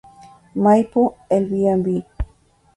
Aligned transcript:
Maipú, 0.63 1.13
el 1.29 1.45
Bv. 1.47 2.03